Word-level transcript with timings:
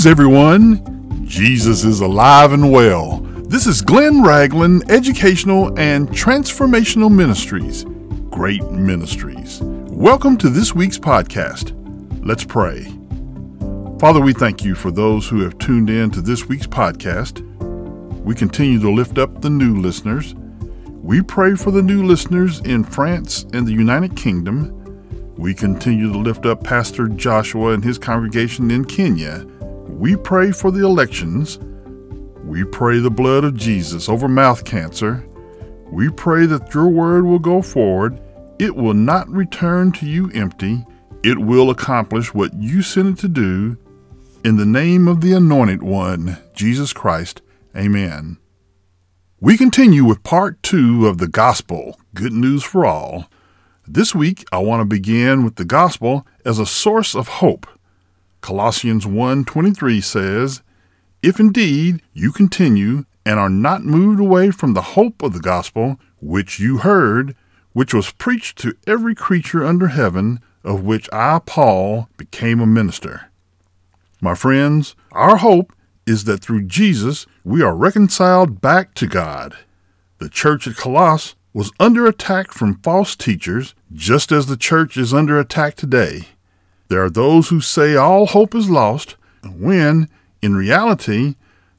news, 0.00 0.06
everyone! 0.06 1.26
Jesus 1.26 1.84
is 1.84 2.00
alive 2.00 2.54
and 2.54 2.72
well. 2.72 3.18
This 3.48 3.66
is 3.66 3.82
Glenn 3.82 4.22
Ragland, 4.22 4.90
Educational 4.90 5.78
and 5.78 6.08
Transformational 6.08 7.14
Ministries. 7.14 7.84
Great 8.30 8.62
Ministries. 8.70 9.60
Welcome 9.62 10.38
to 10.38 10.48
this 10.48 10.74
week's 10.74 10.96
podcast. 10.96 11.74
Let's 12.24 12.46
pray. 12.46 12.84
Father, 13.98 14.22
we 14.22 14.32
thank 14.32 14.64
you 14.64 14.74
for 14.74 14.90
those 14.90 15.28
who 15.28 15.42
have 15.42 15.58
tuned 15.58 15.90
in 15.90 16.10
to 16.12 16.22
this 16.22 16.46
week's 16.46 16.66
podcast. 16.66 17.42
We 18.22 18.34
continue 18.34 18.80
to 18.80 18.90
lift 18.90 19.18
up 19.18 19.42
the 19.42 19.50
new 19.50 19.82
listeners. 19.82 20.34
We 21.02 21.20
pray 21.20 21.56
for 21.56 21.72
the 21.72 21.82
new 21.82 22.06
listeners 22.06 22.60
in 22.60 22.84
France 22.84 23.44
and 23.52 23.66
the 23.66 23.72
United 23.72 24.16
Kingdom. 24.16 25.34
We 25.36 25.52
continue 25.52 26.10
to 26.10 26.18
lift 26.18 26.46
up 26.46 26.64
Pastor 26.64 27.06
Joshua 27.06 27.74
and 27.74 27.84
his 27.84 27.98
congregation 27.98 28.70
in 28.70 28.86
Kenya. 28.86 29.46
We 30.00 30.16
pray 30.16 30.50
for 30.50 30.70
the 30.70 30.82
elections. 30.82 31.58
We 32.42 32.64
pray 32.64 33.00
the 33.00 33.10
blood 33.10 33.44
of 33.44 33.54
Jesus 33.54 34.08
over 34.08 34.28
mouth 34.28 34.64
cancer. 34.64 35.28
We 35.92 36.08
pray 36.08 36.46
that 36.46 36.72
your 36.72 36.88
word 36.88 37.26
will 37.26 37.38
go 37.38 37.60
forward. 37.60 38.18
It 38.58 38.74
will 38.74 38.94
not 38.94 39.28
return 39.28 39.92
to 39.92 40.06
you 40.06 40.30
empty. 40.30 40.86
It 41.22 41.38
will 41.38 41.68
accomplish 41.68 42.32
what 42.32 42.54
you 42.54 42.80
sent 42.80 43.08
it 43.08 43.20
to 43.20 43.28
do. 43.28 43.76
In 44.42 44.56
the 44.56 44.64
name 44.64 45.06
of 45.06 45.20
the 45.20 45.34
Anointed 45.34 45.82
One, 45.82 46.38
Jesus 46.54 46.94
Christ, 46.94 47.42
amen. 47.76 48.38
We 49.38 49.58
continue 49.58 50.06
with 50.06 50.22
part 50.22 50.62
two 50.62 51.08
of 51.08 51.18
the 51.18 51.28
Gospel, 51.28 52.00
Good 52.14 52.32
News 52.32 52.64
for 52.64 52.86
All. 52.86 53.26
This 53.86 54.14
week, 54.14 54.46
I 54.50 54.60
want 54.60 54.80
to 54.80 54.86
begin 54.86 55.44
with 55.44 55.56
the 55.56 55.66
gospel 55.66 56.26
as 56.42 56.58
a 56.58 56.64
source 56.64 57.14
of 57.14 57.28
hope. 57.28 57.66
Colossians 58.40 59.06
1:23 59.06 60.00
says, 60.00 60.62
"If 61.22 61.38
indeed 61.38 62.02
you 62.14 62.32
continue 62.32 63.04
and 63.26 63.38
are 63.38 63.50
not 63.50 63.84
moved 63.84 64.18
away 64.18 64.50
from 64.50 64.72
the 64.72 64.96
hope 64.96 65.22
of 65.22 65.32
the 65.32 65.40
gospel 65.40 66.00
which 66.20 66.58
you 66.58 66.78
heard, 66.78 67.34
which 67.72 67.92
was 67.92 68.12
preached 68.12 68.58
to 68.58 68.74
every 68.86 69.14
creature 69.14 69.64
under 69.64 69.88
heaven, 69.88 70.40
of 70.64 70.82
which 70.82 71.08
I, 71.12 71.40
Paul, 71.44 72.08
became 72.16 72.60
a 72.60 72.66
minister." 72.66 73.30
My 74.22 74.34
friends, 74.34 74.96
our 75.12 75.38
hope 75.38 75.72
is 76.06 76.24
that 76.24 76.40
through 76.40 76.62
Jesus 76.62 77.26
we 77.44 77.62
are 77.62 77.76
reconciled 77.76 78.60
back 78.60 78.94
to 78.94 79.06
God. 79.06 79.54
The 80.18 80.28
church 80.28 80.66
at 80.66 80.76
Colossus 80.76 81.34
was 81.52 81.72
under 81.80 82.06
attack 82.06 82.52
from 82.52 82.80
false 82.82 83.16
teachers, 83.16 83.74
just 83.92 84.30
as 84.32 84.46
the 84.46 84.56
church 84.56 84.96
is 84.96 85.12
under 85.12 85.38
attack 85.38 85.76
today. 85.76 86.28
There 86.90 87.04
are 87.04 87.10
those 87.10 87.48
who 87.50 87.60
say 87.60 87.94
all 87.94 88.26
hope 88.26 88.52
is 88.52 88.68
lost, 88.68 89.14
when, 89.44 90.08
in 90.42 90.56
reality, 90.56 91.36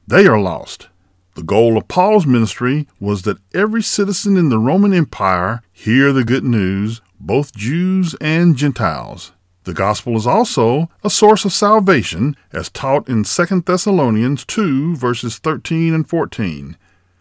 they 0.08 0.26
are 0.26 0.40
lost. 0.40 0.88
The 1.34 1.42
goal 1.42 1.76
of 1.76 1.86
Paul's 1.86 2.26
ministry 2.26 2.88
was 2.98 3.22
that 3.22 3.36
every 3.52 3.82
citizen 3.82 4.38
in 4.38 4.48
the 4.48 4.58
Roman 4.58 4.94
Empire 4.94 5.62
hear 5.70 6.14
the 6.14 6.24
good 6.24 6.44
news, 6.44 7.02
both 7.20 7.54
Jews 7.54 8.16
and 8.22 8.56
Gentiles. 8.56 9.32
The 9.64 9.74
gospel 9.74 10.16
is 10.16 10.26
also 10.26 10.88
a 11.04 11.10
source 11.10 11.44
of 11.44 11.52
salvation, 11.52 12.34
as 12.50 12.70
taught 12.70 13.06
in 13.06 13.24
2 13.24 13.60
Thessalonians 13.66 14.46
2, 14.46 14.96
verses 14.96 15.36
13 15.36 15.92
and 15.92 16.08
14. 16.08 16.74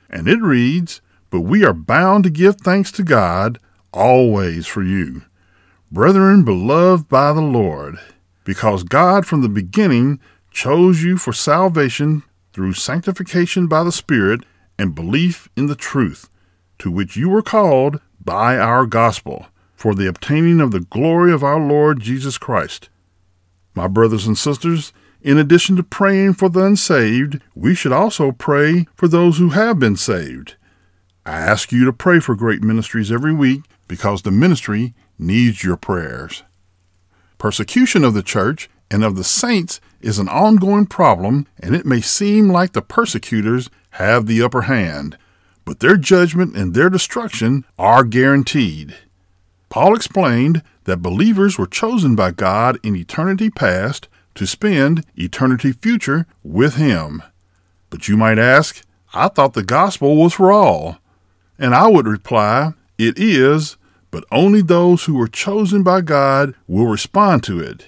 And 0.10 0.30
it 0.30 0.42
reads, 0.42 1.02
but 1.30 1.42
we 1.42 1.66
are 1.66 1.74
bound 1.74 2.24
to 2.24 2.30
give 2.30 2.56
thanks 2.56 2.90
to 2.94 3.04
God 3.04 3.60
always 3.92 4.66
for 4.66 4.82
you, 4.82 5.24
brethren 5.92 6.46
beloved 6.46 7.10
by 7.10 7.34
the 7.34 7.42
Lord, 7.42 7.98
because 8.46 8.84
God 8.84 9.26
from 9.26 9.42
the 9.42 9.50
beginning 9.50 10.22
chose 10.50 11.04
you 11.04 11.18
for 11.18 11.34
salvation 11.34 12.24
through 12.54 12.74
sanctification 12.74 13.68
by 13.68 13.84
the 13.84 13.92
Spirit 13.92 14.42
and 14.80 14.96
belief 14.96 15.50
in 15.58 15.68
the 15.68 15.76
truth, 15.76 16.30
to 16.80 16.90
which 16.90 17.18
you 17.18 17.28
were 17.28 17.42
called 17.42 18.00
by 18.24 18.58
our 18.58 18.86
gospel, 18.86 19.48
for 19.76 19.94
the 19.94 20.08
obtaining 20.08 20.62
of 20.62 20.72
the 20.72 20.80
glory 20.80 21.34
of 21.34 21.44
our 21.44 21.60
Lord 21.60 22.00
Jesus 22.00 22.38
Christ. 22.38 22.90
My 23.76 23.88
brothers 23.88 24.26
and 24.26 24.38
sisters, 24.38 24.94
in 25.22 25.38
addition 25.38 25.76
to 25.76 25.84
praying 25.84 26.36
for 26.36 26.48
the 26.48 26.64
unsaved, 26.64 27.42
we 27.54 27.76
should 27.76 27.92
also 27.92 28.32
pray 28.32 28.88
for 28.96 29.10
those 29.10 29.40
who 29.40 29.50
have 29.50 29.78
been 29.78 29.98
saved. 29.98 30.56
I 31.26 31.34
ask 31.34 31.72
you 31.74 31.84
to 31.84 31.94
pray 31.94 32.20
for 32.20 32.34
Great 32.34 32.64
Ministries 32.64 33.12
every 33.12 33.34
week 33.34 33.64
because 33.88 34.22
the 34.22 34.32
ministry 34.32 34.94
needs 35.22 35.64
your 35.64 35.78
prayers. 35.78 36.44
Persecution 37.38 38.04
of 38.04 38.14
the 38.14 38.24
church 38.24 38.70
and 38.90 39.04
of 39.04 39.16
the 39.16 39.24
saints 39.24 39.80
is 40.02 40.20
an 40.20 40.28
ongoing 40.28 40.86
problem, 40.86 41.48
and 41.60 41.76
it 41.76 41.86
may 41.86 42.02
seem 42.02 42.50
like 42.50 42.74
the 42.74 42.82
persecutors 42.82 43.70
have 43.92 44.26
the 44.26 44.42
upper 44.42 44.64
hand, 44.64 45.18
but 45.64 45.80
their 45.80 45.98
judgment 45.98 46.56
and 46.56 46.74
their 46.74 46.90
destruction 46.90 47.66
are 47.78 48.04
guaranteed. 48.04 48.96
Paul 49.70 49.96
explained 49.96 50.64
that 50.84 51.02
believers 51.02 51.58
were 51.58 51.68
chosen 51.68 52.16
by 52.16 52.32
God 52.32 52.78
in 52.84 52.96
eternity 52.96 53.50
past 53.50 54.08
to 54.36 54.46
spend 54.46 55.06
eternity 55.16 55.72
future 55.72 56.26
with 56.44 56.76
Him. 56.76 57.24
But 57.90 58.08
you 58.08 58.18
might 58.18 58.40
ask, 58.40 58.84
I 59.14 59.28
thought 59.28 59.54
the 59.54 59.64
gospel 59.64 60.16
was 60.16 60.34
for 60.34 60.52
all. 60.52 60.98
And 61.60 61.76
I 61.76 61.88
would 61.88 62.08
reply, 62.08 62.74
It 62.98 63.18
is, 63.18 63.78
but 64.12 64.26
only 64.32 64.62
those 64.62 65.06
who 65.06 65.16
were 65.16 65.28
chosen 65.28 65.82
by 65.82 66.02
God 66.02 66.54
will 66.68 66.88
respond 66.88 67.44
to 67.44 67.60
it. 67.60 67.88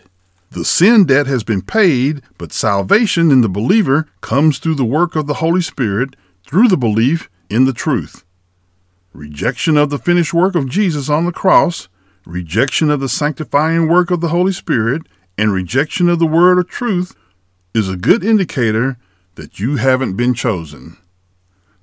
The 0.51 0.65
sin 0.65 1.05
debt 1.05 1.27
has 1.27 1.43
been 1.43 1.61
paid, 1.61 2.21
but 2.37 2.53
salvation 2.53 3.31
in 3.31 3.41
the 3.41 3.49
believer 3.49 4.07
comes 4.21 4.59
through 4.59 4.75
the 4.75 4.85
work 4.85 5.15
of 5.15 5.27
the 5.27 5.35
Holy 5.35 5.61
Spirit 5.61 6.15
through 6.47 6.67
the 6.67 6.77
belief 6.77 7.29
in 7.49 7.65
the 7.65 7.73
truth. 7.73 8.23
Rejection 9.13 9.77
of 9.77 9.89
the 9.89 9.97
finished 9.97 10.33
work 10.33 10.55
of 10.55 10.69
Jesus 10.69 11.09
on 11.09 11.25
the 11.25 11.31
cross, 11.31 11.87
rejection 12.25 12.89
of 12.89 12.99
the 12.99 13.09
sanctifying 13.09 13.87
work 13.87 14.11
of 14.11 14.21
the 14.21 14.29
Holy 14.29 14.51
Spirit, 14.51 15.03
and 15.37 15.51
rejection 15.51 16.07
of 16.07 16.19
the 16.19 16.27
word 16.27 16.57
of 16.57 16.67
truth 16.67 17.15
is 17.73 17.89
a 17.89 17.97
good 17.97 18.23
indicator 18.23 18.97
that 19.35 19.59
you 19.59 19.77
haven't 19.77 20.15
been 20.15 20.33
chosen. 20.33 20.97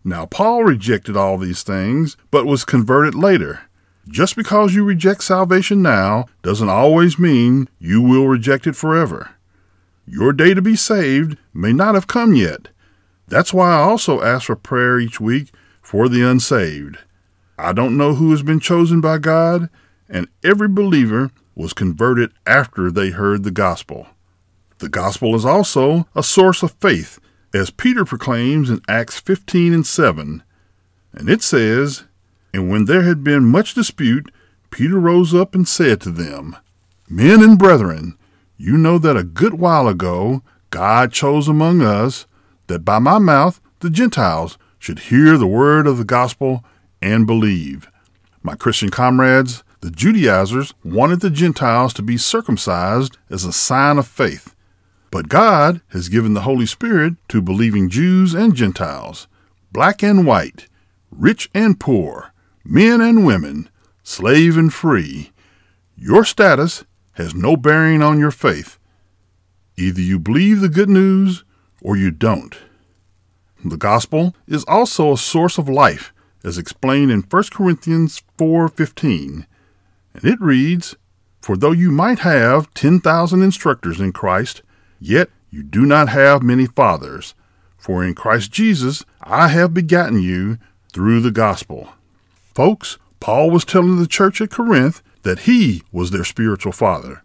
Now, 0.04 0.26
Paul 0.26 0.64
rejected 0.64 1.16
all 1.16 1.36
these 1.36 1.62
things, 1.62 2.16
but 2.30 2.46
was 2.46 2.64
converted 2.64 3.14
later. 3.14 3.62
Just 4.10 4.34
because 4.34 4.74
you 4.74 4.82
reject 4.82 5.22
salvation 5.22 5.82
now 5.82 6.26
doesn't 6.42 6.68
always 6.68 7.16
mean 7.16 7.68
you 7.78 8.02
will 8.02 8.26
reject 8.26 8.66
it 8.66 8.74
forever. 8.74 9.30
Your 10.04 10.32
day 10.32 10.52
to 10.52 10.60
be 10.60 10.74
saved 10.74 11.38
may 11.54 11.72
not 11.72 11.94
have 11.94 12.08
come 12.08 12.34
yet. 12.34 12.68
That's 13.28 13.54
why 13.54 13.70
I 13.70 13.82
also 13.82 14.20
ask 14.20 14.46
for 14.46 14.56
prayer 14.56 14.98
each 14.98 15.20
week 15.20 15.52
for 15.80 16.08
the 16.08 16.28
unsaved. 16.28 16.98
I 17.56 17.72
don't 17.72 17.96
know 17.96 18.14
who 18.14 18.32
has 18.32 18.42
been 18.42 18.58
chosen 18.58 19.00
by 19.00 19.18
God, 19.18 19.68
and 20.08 20.26
every 20.42 20.66
believer 20.66 21.30
was 21.54 21.72
converted 21.72 22.32
after 22.44 22.90
they 22.90 23.10
heard 23.10 23.44
the 23.44 23.52
gospel. 23.52 24.08
The 24.78 24.88
gospel 24.88 25.36
is 25.36 25.44
also 25.44 26.08
a 26.16 26.24
source 26.24 26.64
of 26.64 26.72
faith 26.80 27.20
as 27.54 27.70
Peter 27.70 28.04
proclaims 28.04 28.70
in 28.70 28.80
Acts 28.88 29.20
15 29.20 29.72
and 29.72 29.86
7. 29.86 30.42
And 31.12 31.28
it 31.28 31.42
says, 31.42 32.04
And 32.52 32.70
when 32.70 32.86
there 32.86 33.02
had 33.02 33.22
been 33.22 33.44
much 33.44 33.74
dispute, 33.74 34.30
Peter 34.70 34.98
rose 34.98 35.34
up 35.34 35.54
and 35.54 35.66
said 35.66 36.00
to 36.00 36.10
them, 36.10 36.56
Men 37.08 37.42
and 37.42 37.58
brethren, 37.58 38.16
you 38.56 38.76
know 38.76 38.98
that 38.98 39.16
a 39.16 39.24
good 39.24 39.54
while 39.54 39.88
ago 39.88 40.42
God 40.70 41.12
chose 41.12 41.48
among 41.48 41.82
us 41.82 42.26
that 42.68 42.84
by 42.84 42.98
my 42.98 43.18
mouth 43.18 43.60
the 43.80 43.90
Gentiles 43.90 44.58
should 44.78 45.00
hear 45.00 45.36
the 45.36 45.46
word 45.46 45.86
of 45.86 45.98
the 45.98 46.04
gospel 46.04 46.64
and 47.02 47.26
believe. 47.26 47.90
My 48.42 48.54
Christian 48.54 48.90
comrades, 48.90 49.64
the 49.80 49.90
Judaizers 49.90 50.74
wanted 50.84 51.20
the 51.20 51.30
Gentiles 51.30 51.92
to 51.94 52.02
be 52.02 52.16
circumcised 52.16 53.16
as 53.28 53.44
a 53.44 53.52
sign 53.52 53.98
of 53.98 54.06
faith. 54.06 54.54
But 55.10 55.28
God 55.28 55.80
has 55.88 56.08
given 56.08 56.34
the 56.34 56.42
Holy 56.42 56.66
Spirit 56.66 57.14
to 57.28 57.42
believing 57.42 57.88
Jews 57.88 58.34
and 58.34 58.54
Gentiles, 58.54 59.26
black 59.72 60.02
and 60.02 60.26
white, 60.26 60.68
rich 61.10 61.50
and 61.52 61.80
poor, 61.80 62.32
men 62.70 63.00
and 63.00 63.26
women, 63.26 63.68
slave 64.02 64.56
and 64.56 64.72
free. 64.72 65.32
Your 65.96 66.24
status 66.24 66.84
has 67.12 67.34
no 67.34 67.56
bearing 67.56 68.00
on 68.02 68.18
your 68.18 68.30
faith. 68.30 68.78
Either 69.76 70.00
you 70.00 70.18
believe 70.18 70.60
the 70.60 70.68
good 70.68 70.88
news 70.88 71.44
or 71.82 71.96
you 71.96 72.10
don't. 72.10 72.56
The 73.64 73.76
gospel 73.76 74.34
is 74.46 74.64
also 74.64 75.12
a 75.12 75.18
source 75.18 75.58
of 75.58 75.68
life, 75.68 76.14
as 76.44 76.56
explained 76.56 77.10
in 77.10 77.22
1 77.22 77.52
Corinthians 77.52 78.22
4:15. 78.38 79.46
And 80.14 80.24
it 80.24 80.40
reads, 80.40 80.94
"For 81.42 81.56
though 81.56 81.72
you 81.72 81.90
might 81.90 82.20
have 82.20 82.72
10,000 82.74 83.42
instructors 83.42 84.00
in 84.00 84.12
Christ, 84.12 84.62
Yet 85.00 85.30
you 85.48 85.62
do 85.62 85.86
not 85.86 86.10
have 86.10 86.42
many 86.42 86.66
fathers, 86.66 87.34
for 87.78 88.04
in 88.04 88.14
Christ 88.14 88.52
Jesus 88.52 89.04
I 89.22 89.48
have 89.48 89.72
begotten 89.72 90.20
you 90.20 90.58
through 90.92 91.22
the 91.22 91.30
gospel. 91.30 91.88
Folks, 92.54 92.98
Paul 93.20 93.50
was 93.50 93.64
telling 93.64 93.98
the 93.98 94.06
church 94.06 94.40
at 94.40 94.50
Corinth 94.50 95.02
that 95.22 95.40
he 95.40 95.82
was 95.92 96.10
their 96.10 96.24
spiritual 96.24 96.72
father. 96.72 97.22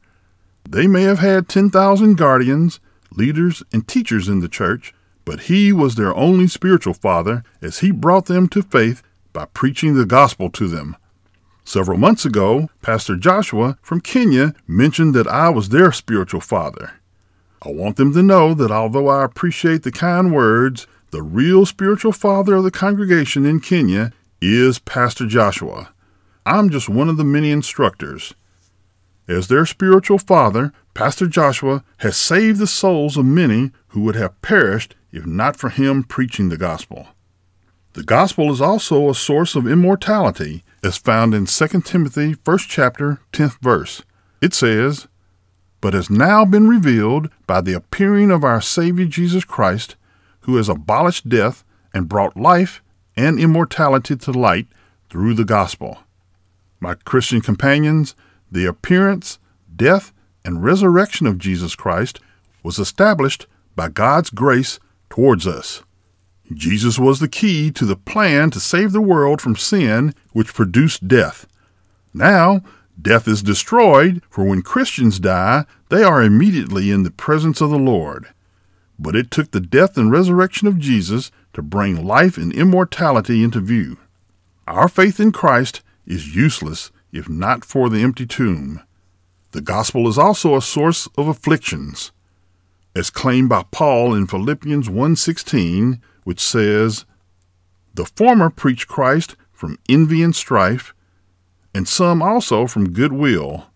They 0.70 0.88
may 0.88 1.04
have 1.04 1.20
had 1.20 1.48
10,000 1.48 2.16
guardians, 2.16 2.80
leaders, 3.12 3.64
and 3.72 3.88
teachers 3.88 4.28
in 4.28 4.40
the 4.40 4.50
church, 4.50 4.94
but 5.24 5.42
he 5.42 5.72
was 5.72 5.96
their 5.96 6.16
only 6.16 6.48
spiritual 6.48 6.94
father 6.94 7.44
as 7.62 7.80
he 7.80 7.92
brought 7.92 8.26
them 8.26 8.48
to 8.50 8.62
faith 8.62 9.02
by 9.34 9.46
preaching 9.46 9.96
the 9.96 10.06
gospel 10.06 10.50
to 10.52 10.68
them. 10.68 10.96
Several 11.64 11.98
months 11.98 12.26
ago, 12.26 12.70
Pastor 12.82 13.16
Joshua 13.16 13.78
from 13.82 14.02
Kenya 14.02 14.54
mentioned 14.68 15.16
that 15.16 15.28
I 15.28 15.50
was 15.50 15.70
their 15.70 15.92
spiritual 15.92 16.42
father. 16.42 16.94
I 17.64 17.70
want 17.70 17.96
them 17.96 18.14
to 18.14 18.22
know 18.22 18.54
that 18.54 18.70
although 18.70 19.08
I 19.08 19.24
appreciate 19.24 19.82
the 19.82 19.92
kind 19.92 20.32
words, 20.32 20.86
the 21.10 21.24
real 21.24 21.66
spiritual 21.66 22.12
father 22.12 22.54
of 22.56 22.64
the 22.64 22.72
congregation 22.72 23.46
in 23.46 23.60
Kenya 23.60 24.14
is 24.54 24.78
Pastor 24.78 25.26
Joshua. 25.26 25.90
I'm 26.46 26.70
just 26.70 26.88
one 26.88 27.10
of 27.10 27.18
the 27.18 27.24
many 27.24 27.50
instructors. 27.50 28.36
As 29.28 29.48
their 29.48 29.66
spiritual 29.66 30.20
father, 30.20 30.72
Pastor 30.94 31.26
Joshua 31.26 31.84
has 31.98 32.16
saved 32.16 32.60
the 32.60 32.68
souls 32.68 33.18
of 33.18 33.26
many 33.26 33.72
who 33.90 34.02
would 34.02 34.16
have 34.16 34.40
perished 34.44 34.96
if 35.12 35.26
not 35.26 35.56
for 35.56 35.70
him 35.70 36.04
preaching 36.04 36.50
the 36.50 36.58
gospel. 36.58 37.08
The 37.94 38.04
gospel 38.04 38.52
is 38.52 38.62
also 38.62 39.10
a 39.10 39.16
source 39.16 39.56
of 39.56 39.66
immortality, 39.66 40.64
as 40.84 40.98
found 40.98 41.34
in 41.34 41.48
2 41.48 41.82
Timothy 41.82 42.36
1st 42.36 42.70
chapter 42.70 43.20
10th 43.32 43.58
verse. 43.62 44.04
It 44.42 44.54
says, 44.54 45.08
"But 45.82 45.94
has 45.96 46.10
now 46.10 46.46
been 46.46 46.68
revealed 46.68 47.30
by 47.48 47.62
the 47.62 47.74
appearing 47.74 48.30
of 48.30 48.44
our 48.44 48.62
Savior 48.62 49.06
Jesus 49.06 49.44
Christ, 49.44 49.96
who 50.42 50.58
has 50.58 50.70
abolished 50.70 51.30
death 51.30 51.64
and 51.94 52.10
brought 52.10 52.38
life 52.38 52.82
and 53.18 53.40
immortality 53.40 54.16
to 54.16 54.32
light 54.32 54.68
through 55.10 55.34
the 55.34 55.46
gospel." 55.46 56.00
My 56.80 56.96
Christian 56.96 57.42
companions, 57.42 58.16
the 58.52 58.66
appearance, 58.66 59.40
death, 59.76 60.12
and 60.44 60.64
resurrection 60.64 61.26
of 61.26 61.40
Jesus 61.40 61.76
Christ 61.76 62.20
was 62.64 62.80
established 62.80 63.48
by 63.76 63.90
God's 63.90 64.30
grace 64.30 64.80
towards 65.10 65.48
us. 65.48 65.84
Jesus 66.54 67.00
was 67.00 67.20
the 67.20 67.28
key 67.28 67.72
to 67.72 67.86
the 67.86 67.96
plan 67.96 68.52
to 68.52 68.60
save 68.60 68.92
the 68.92 69.02
world 69.02 69.42
from 69.42 69.56
sin, 69.56 70.14
which 70.32 70.54
produced 70.54 71.08
death. 71.08 71.48
Now, 72.14 72.62
death 73.02 73.28
is 73.28 73.42
destroyed, 73.42 74.22
for 74.30 74.46
when 74.46 74.62
Christians 74.62 75.20
die, 75.20 75.66
they 75.90 76.04
are 76.04 76.22
immediately 76.22 76.92
in 76.92 77.04
the 77.04 77.12
presence 77.12 77.62
of 77.62 77.72
the 77.72 77.80
Lord. 77.80 78.28
But 79.00 79.16
it 79.16 79.32
took 79.32 79.52
the 79.52 79.60
death 79.60 79.98
and 79.98 80.12
resurrection 80.12 80.68
of 80.68 80.78
Jesus 80.78 81.32
to 81.56 81.62
bring 81.62 82.06
life 82.06 82.38
and 82.38 82.54
immortality 82.54 83.44
into 83.44 83.62
view. 83.62 83.98
Our 84.68 84.88
faith 84.88 85.20
in 85.20 85.32
Christ 85.32 85.82
is 86.06 86.36
useless 86.36 86.92
if 87.12 87.30
not 87.30 87.64
for 87.64 87.90
the 87.90 88.02
empty 88.02 88.26
tomb. 88.26 88.82
The 89.52 89.62
gospel 89.62 90.08
is 90.10 90.18
also 90.18 90.56
a 90.56 90.62
source 90.62 91.08
of 91.18 91.30
afflictions, 91.30 92.12
as 92.94 93.10
claimed 93.10 93.48
by 93.48 93.64
Paul 93.72 94.14
in 94.14 94.28
Philippians 94.28 94.90
1:16, 94.90 96.02
which 96.26 96.42
says, 96.42 97.06
"The 97.94 98.06
former 98.06 98.50
preach 98.50 98.86
Christ 98.86 99.38
from 99.54 99.80
envy 99.88 100.22
and 100.22 100.36
strife, 100.36 100.94
and 101.74 101.88
some 101.88 102.22
also 102.22 102.68
from 102.68 102.92
goodwill." 102.92 103.68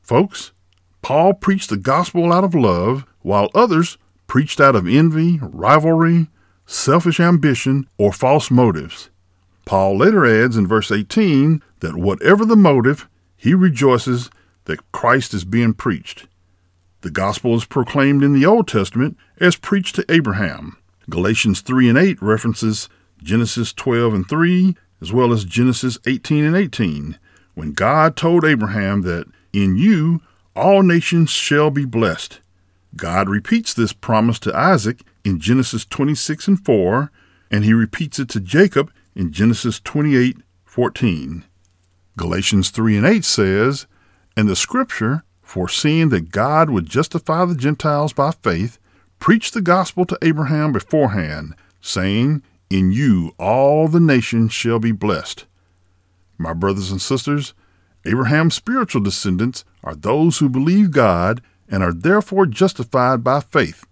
Folks, 0.00 0.52
Paul 1.02 1.34
preached 1.34 1.68
the 1.68 1.76
gospel 1.76 2.32
out 2.32 2.44
of 2.44 2.54
love, 2.54 3.04
while 3.20 3.50
others 3.54 3.98
preached 4.26 4.60
out 4.60 4.74
of 4.74 4.88
envy, 4.88 5.38
rivalry, 5.42 6.30
selfish 6.68 7.18
ambition, 7.18 7.88
or 7.96 8.12
false 8.12 8.50
motives. 8.50 9.08
Paul 9.64 9.96
later 9.96 10.26
adds 10.26 10.56
in 10.56 10.66
verse 10.66 10.92
18 10.92 11.62
that 11.80 11.96
whatever 11.96 12.44
the 12.44 12.56
motive, 12.56 13.08
he 13.36 13.54
rejoices 13.54 14.30
that 14.66 14.92
Christ 14.92 15.32
is 15.32 15.44
being 15.44 15.72
preached. 15.72 16.26
The 17.00 17.10
gospel 17.10 17.54
is 17.54 17.64
proclaimed 17.64 18.22
in 18.22 18.34
the 18.34 18.44
Old 18.44 18.68
Testament 18.68 19.16
as 19.40 19.56
preached 19.56 19.94
to 19.96 20.04
Abraham. 20.10 20.76
Galatians 21.08 21.62
3 21.62 21.88
and 21.88 21.98
8 21.98 22.20
references 22.20 22.88
Genesis 23.22 23.72
12 23.72 24.14
and 24.14 24.28
3, 24.28 24.76
as 25.00 25.12
well 25.12 25.32
as 25.32 25.44
Genesis 25.44 25.98
18 26.06 26.44
and 26.44 26.56
18, 26.56 27.18
when 27.54 27.72
God 27.72 28.14
told 28.14 28.44
Abraham 28.44 29.02
that 29.02 29.26
in 29.52 29.76
you 29.76 30.20
all 30.54 30.82
nations 30.82 31.30
shall 31.30 31.70
be 31.70 31.86
blessed. 31.86 32.40
God 32.94 33.28
repeats 33.28 33.72
this 33.72 33.92
promise 33.92 34.38
to 34.40 34.54
Isaac 34.54 35.00
in 35.28 35.38
Genesis 35.38 35.84
26 35.84 36.48
and 36.48 36.64
4, 36.64 37.12
and 37.50 37.64
he 37.64 37.72
repeats 37.72 38.18
it 38.18 38.28
to 38.30 38.40
Jacob 38.40 38.90
in 39.14 39.30
Genesis 39.30 39.78
28:14. 39.80 41.44
Galatians 42.16 42.70
3 42.70 42.96
and 42.96 43.06
8 43.06 43.24
says, 43.24 43.86
And 44.36 44.48
the 44.48 44.56
scripture, 44.56 45.24
foreseeing 45.42 46.08
that 46.08 46.30
God 46.30 46.70
would 46.70 46.86
justify 46.86 47.44
the 47.44 47.54
Gentiles 47.54 48.12
by 48.12 48.32
faith, 48.32 48.78
preached 49.18 49.54
the 49.54 49.60
gospel 49.60 50.04
to 50.06 50.18
Abraham 50.22 50.72
beforehand, 50.72 51.54
saying, 51.80 52.42
In 52.70 52.90
you 52.90 53.32
all 53.38 53.86
the 53.86 54.00
nations 54.00 54.52
shall 54.52 54.78
be 54.78 54.92
blessed. 54.92 55.46
My 56.38 56.52
brothers 56.52 56.90
and 56.90 57.02
sisters, 57.02 57.54
Abraham's 58.04 58.54
spiritual 58.54 59.02
descendants 59.02 59.64
are 59.84 59.94
those 59.94 60.38
who 60.38 60.48
believe 60.48 60.90
God 60.90 61.42
and 61.68 61.82
are 61.82 61.92
therefore 61.92 62.46
justified 62.46 63.22
by 63.22 63.40
faith, 63.40 63.84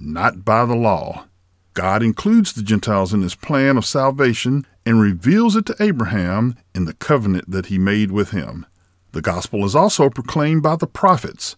not 0.00 0.44
by 0.44 0.64
the 0.64 0.76
law. 0.76 1.26
God 1.74 2.02
includes 2.02 2.52
the 2.52 2.62
Gentiles 2.62 3.14
in 3.14 3.22
his 3.22 3.36
plan 3.36 3.76
of 3.76 3.86
salvation 3.86 4.66
and 4.84 5.00
reveals 5.00 5.54
it 5.54 5.64
to 5.66 5.76
Abraham 5.78 6.56
in 6.74 6.86
the 6.86 6.94
covenant 6.94 7.50
that 7.50 7.66
he 7.66 7.78
made 7.78 8.10
with 8.10 8.30
him. 8.30 8.66
The 9.12 9.22
gospel 9.22 9.64
is 9.64 9.76
also 9.76 10.10
proclaimed 10.10 10.62
by 10.62 10.76
the 10.76 10.86
prophets. 10.86 11.56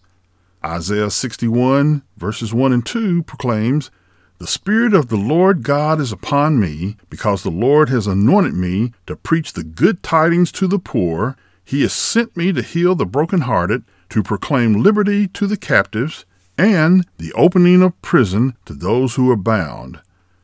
Isaiah 0.63 1.09
61, 1.09 2.03
verses 2.17 2.53
1 2.53 2.71
and 2.71 2.85
2 2.85 3.23
proclaims, 3.23 3.89
The 4.37 4.47
Spirit 4.47 4.93
of 4.93 5.07
the 5.07 5.17
Lord 5.17 5.63
God 5.63 5.99
is 5.99 6.11
upon 6.11 6.59
me, 6.59 6.97
because 7.09 7.41
the 7.41 7.49
Lord 7.49 7.89
has 7.89 8.05
anointed 8.05 8.53
me 8.53 8.93
to 9.07 9.15
preach 9.15 9.53
the 9.53 9.63
good 9.63 10.03
tidings 10.03 10.51
to 10.53 10.67
the 10.67 10.79
poor. 10.79 11.35
He 11.63 11.81
has 11.81 11.93
sent 11.93 12.37
me 12.37 12.53
to 12.53 12.61
heal 12.61 12.93
the 12.93 13.05
brokenhearted, 13.05 13.83
to 14.09 14.23
proclaim 14.23 14.83
liberty 14.83 15.27
to 15.29 15.47
the 15.47 15.57
captives, 15.57 16.25
and 16.57 17.05
the 17.17 17.33
opening 17.33 17.81
of 17.81 17.99
prison 18.01 18.55
to 18.65 18.73
those 18.73 19.15
who 19.15 19.29
are 19.31 19.35
bound 19.35 19.99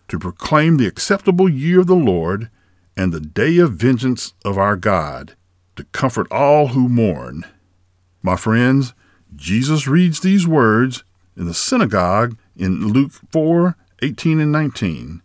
to 0.07 0.19
proclaim 0.19 0.77
the 0.77 0.87
acceptable 0.87 1.49
year 1.49 1.81
of 1.81 1.87
the 1.87 1.95
Lord 1.95 2.49
and 2.95 3.11
the 3.11 3.19
day 3.19 3.57
of 3.57 3.73
vengeance 3.73 4.33
of 4.43 4.57
our 4.57 4.75
God, 4.75 5.35
to 5.75 5.83
comfort 5.85 6.27
all 6.31 6.69
who 6.69 6.89
mourn. 6.89 7.45
My 8.21 8.35
friends, 8.35 8.93
Jesus 9.35 9.87
reads 9.87 10.19
these 10.19 10.47
words 10.47 11.03
in 11.35 11.45
the 11.45 11.53
synagogue 11.53 12.37
in 12.55 12.87
Luke 12.87 13.11
4 13.11 13.75
18 14.01 14.39
and 14.39 14.51
19. 14.51 15.21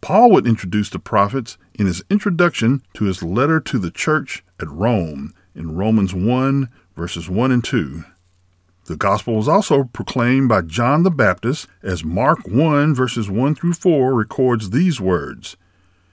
Paul 0.00 0.30
would 0.30 0.46
introduce 0.46 0.88
the 0.88 0.98
prophets 0.98 1.58
in 1.74 1.86
his 1.86 2.02
introduction 2.08 2.82
to 2.94 3.04
his 3.04 3.22
letter 3.22 3.60
to 3.60 3.78
the 3.78 3.90
church 3.90 4.44
at 4.60 4.68
Rome 4.68 5.34
in 5.54 5.76
Romans 5.76 6.14
1 6.14 6.68
verses 6.96 7.28
1 7.28 7.52
and 7.52 7.64
2. 7.64 8.04
The 8.90 8.96
gospel 8.96 9.36
was 9.36 9.46
also 9.46 9.84
proclaimed 9.84 10.48
by 10.48 10.62
John 10.62 11.04
the 11.04 11.12
Baptist, 11.12 11.68
as 11.80 12.02
Mark 12.02 12.40
1 12.48 12.92
verses 12.92 13.30
1 13.30 13.54
through 13.54 13.74
4 13.74 14.12
records 14.12 14.70
these 14.70 15.00
words 15.00 15.56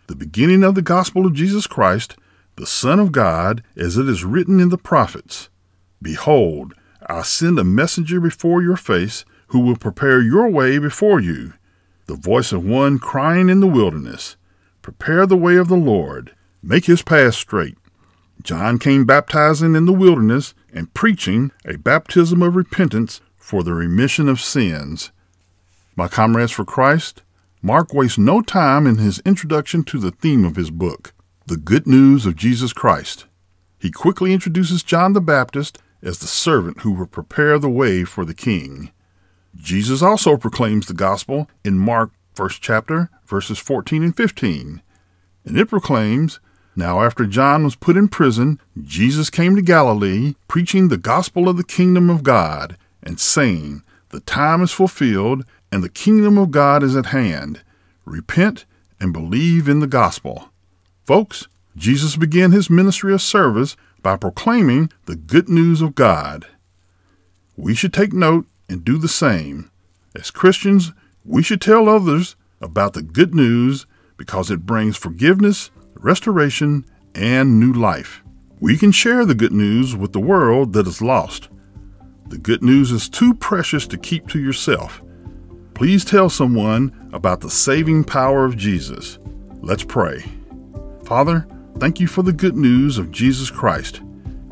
The 0.06 0.16
beginning 0.16 0.64
of 0.64 0.76
the 0.76 0.84
gospel 0.84 1.26
of 1.26 1.34
Jesus 1.34 1.66
Christ, 1.66 2.18
the 2.56 2.68
Son 2.68 3.00
of 3.00 3.12
God, 3.12 3.64
as 3.76 3.98
it 3.98 4.08
is 4.08 4.24
written 4.24 4.60
in 4.60 4.70
the 4.70 4.78
prophets 4.78 5.50
Behold, 6.04 6.76
I 7.10 7.24
send 7.24 7.58
a 7.58 7.64
messenger 7.64 8.20
before 8.20 8.62
your 8.62 8.78
face, 8.78 9.26
who 9.48 9.62
will 9.62 9.78
prepare 9.78 10.22
your 10.22 10.48
way 10.48 10.78
before 10.78 11.20
you. 11.20 11.54
The 12.06 12.14
voice 12.14 12.52
of 12.52 12.64
one 12.64 13.00
crying 13.00 13.50
in 13.50 13.60
the 13.60 13.66
wilderness, 13.66 14.36
Prepare 14.84 15.26
the 15.26 15.36
way 15.36 15.56
of 15.56 15.68
the 15.68 15.76
Lord, 15.76 16.36
make 16.62 16.86
his 16.86 17.02
path 17.02 17.34
straight. 17.34 17.80
John 18.44 18.80
came 18.80 19.06
baptizing 19.06 19.76
in 19.76 19.86
the 19.86 19.94
wilderness 19.94 20.54
and 20.74 20.94
preaching 20.94 21.52
a 21.66 21.78
baptism 21.78 22.42
of 22.42 22.56
repentance 22.56 23.22
for 23.36 23.64
the 23.64 23.74
remission 23.74 24.30
of 24.30 24.42
sins. 24.42 25.12
My 25.96 26.08
comrades 26.08 26.52
for 26.52 26.66
Christ, 26.66 27.24
Mark 27.62 27.94
wastes 27.94 28.18
no 28.18 28.42
time 28.42 28.86
in 28.86 28.98
his 28.98 29.20
introduction 29.20 29.84
to 29.86 29.98
the 29.98 30.12
theme 30.12 30.46
of 30.46 30.56
his 30.56 30.70
book, 30.70 31.14
the 31.48 31.58
good 31.58 31.88
news 31.88 32.26
of 32.26 32.36
Jesus 32.36 32.72
Christ. 32.72 33.26
He 33.80 33.92
quickly 33.92 34.34
introduces 34.34 34.84
John 34.84 35.14
the 35.14 35.22
Baptist 35.22 35.80
as 36.02 36.20
the 36.20 36.28
servant 36.28 36.82
who 36.82 36.92
will 36.92 37.08
prepare 37.08 37.58
the 37.58 37.70
way 37.70 38.04
for 38.04 38.26
the 38.26 38.34
king. 38.34 38.92
Jesus 39.56 40.02
also 40.02 40.38
proclaims 40.38 40.86
the 40.86 40.94
gospel 40.94 41.50
in 41.64 41.80
Mark 41.80 42.12
first 42.36 42.62
chapter 42.62 43.10
verses 43.26 43.58
14 43.60 44.04
and 44.04 44.16
15. 44.16 44.82
And 45.46 45.58
it 45.58 45.68
proclaims, 45.68 46.40
now, 46.78 47.02
after 47.02 47.26
John 47.26 47.64
was 47.64 47.76
put 47.76 47.98
in 47.98 48.08
prison, 48.08 48.60
Jesus 48.80 49.32
came 49.32 49.56
to 49.56 49.64
Galilee, 49.64 50.36
preaching 50.48 50.88
the 50.88 50.98
gospel 50.98 51.50
of 51.50 51.58
the 51.58 51.64
kingdom 51.64 52.08
of 52.08 52.22
God, 52.22 52.78
and 53.02 53.20
saying, 53.20 53.82
The 54.10 54.20
time 54.20 54.62
is 54.62 54.72
fulfilled, 54.72 55.44
and 55.72 55.84
the 55.84 55.90
kingdom 55.90 56.38
of 56.38 56.52
God 56.52 56.84
is 56.84 56.96
at 56.96 57.08
hand. 57.08 57.64
Repent 58.06 58.66
and 59.00 59.12
believe 59.12 59.68
in 59.68 59.80
the 59.80 59.88
gospel. 59.88 60.50
Folks, 61.04 61.48
Jesus 61.76 62.16
began 62.16 62.52
his 62.52 62.70
ministry 62.70 63.12
of 63.12 63.24
service 63.24 63.76
by 64.04 64.16
proclaiming 64.16 64.92
the 65.08 65.16
good 65.16 65.50
news 65.50 65.82
of 65.82 65.96
God. 65.96 66.46
We 67.58 67.74
should 67.74 67.92
take 67.92 68.14
note 68.14 68.46
and 68.70 68.86
do 68.86 69.00
the 69.00 69.08
same. 69.08 69.72
As 70.14 70.30
Christians, 70.30 70.92
we 71.26 71.42
should 71.42 71.60
tell 71.60 71.90
others 71.90 72.36
about 72.62 72.94
the 72.94 73.02
good 73.02 73.34
news 73.34 73.88
because 74.16 74.52
it 74.52 74.68
brings 74.68 74.96
forgiveness, 74.96 75.72
restoration, 76.02 76.86
and 77.16 77.60
new 77.60 77.74
life. 77.74 78.24
We 78.60 78.78
can 78.78 78.92
share 78.92 79.26
the 79.26 79.36
good 79.36 79.54
news 79.54 79.96
with 79.96 80.14
the 80.14 80.20
world 80.20 80.74
that 80.74 80.88
is 80.88 81.02
lost. 81.02 81.50
The 82.28 82.38
good 82.38 82.64
news 82.64 82.92
is 82.92 83.08
too 83.08 83.34
precious 83.34 83.88
to 83.88 83.98
keep 83.98 84.28
to 84.30 84.40
yourself. 84.40 85.02
Please 85.74 86.04
tell 86.04 86.30
someone 86.30 87.10
about 87.14 87.40
the 87.40 87.50
saving 87.50 88.04
power 88.04 88.46
of 88.46 88.58
Jesus. 88.58 89.20
Let's 89.62 89.84
pray. 89.84 90.24
Father, 91.06 91.48
thank 91.78 92.00
you 92.00 92.08
for 92.08 92.24
the 92.24 92.34
good 92.34 92.58
news 92.58 92.98
of 92.98 93.12
Jesus 93.12 93.50
Christ. 93.50 94.02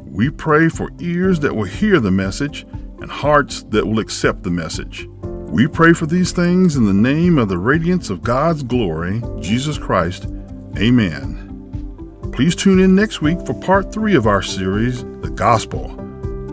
We 0.06 0.30
pray 0.30 0.70
for 0.70 0.92
ears 1.00 1.40
that 1.42 1.56
will 1.56 1.66
hear 1.66 2.00
the 2.00 2.12
message 2.12 2.66
and 3.02 3.10
hearts 3.10 3.64
that 3.64 3.86
will 3.86 4.00
accept 4.00 4.44
the 4.44 4.52
message. 4.52 5.08
We 5.50 5.68
pray 5.68 5.94
for 5.94 6.06
these 6.06 6.32
things 6.32 6.76
in 6.76 6.86
the 6.86 6.94
name 6.94 7.38
of 7.38 7.50
the 7.50 7.58
radiance 7.58 8.10
of 8.10 8.22
God's 8.22 8.64
glory, 8.64 9.22
Jesus 9.40 9.78
Christ. 9.78 10.28
Amen. 10.78 11.42
Please 12.34 12.54
tune 12.54 12.80
in 12.80 12.96
next 12.96 13.22
week 13.22 13.40
for 13.46 13.54
part 13.54 13.94
three 13.94 14.16
of 14.16 14.28
our 14.28 14.42
series, 14.42 15.06
The 15.22 15.30
Gospel 15.30 15.88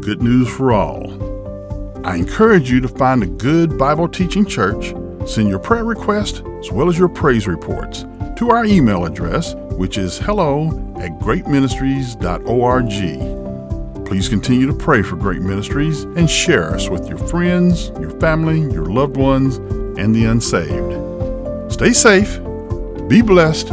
Good 0.01 0.23
News 0.23 0.49
for 0.49 0.73
All. 0.73 2.07
I 2.07 2.17
encourage 2.17 2.71
you 2.71 2.81
to 2.81 2.89
find 2.89 3.23
a 3.23 3.27
good 3.27 3.77
Bible 3.77 4.09
teaching 4.09 4.47
church, 4.47 4.95
send 5.29 5.49
your 5.49 5.59
prayer 5.59 5.85
request 5.85 6.43
as 6.61 6.71
well 6.71 6.89
as 6.89 6.97
your 6.97 7.09
praise 7.09 7.49
reports 7.49 8.05
to 8.37 8.51
our 8.51 8.65
email 8.65 9.07
address, 9.07 9.55
which 9.77 9.99
is 9.99 10.19
hello 10.19 10.69
at 11.01 11.19
greatministries.org. 11.19 14.07
Please 14.07 14.29
continue 14.29 14.67
to 14.67 14.75
pray 14.75 15.03
for 15.03 15.17
Great 15.17 15.43
Ministries 15.43 16.03
and 16.03 16.31
share 16.31 16.73
us 16.73 16.89
with 16.89 17.09
your 17.09 17.19
friends, 17.19 17.89
your 18.01 18.11
family, 18.21 18.61
your 18.61 18.87
loved 18.87 19.17
ones, 19.17 19.57
and 19.99 20.15
the 20.15 20.27
unsaved. 20.27 21.73
Stay 21.73 21.93
safe, 21.93 22.39
be 23.09 23.21
blessed, 23.21 23.73